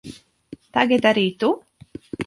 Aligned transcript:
Tagad 0.77 1.05
arī 1.13 1.27
tu? 1.45 1.55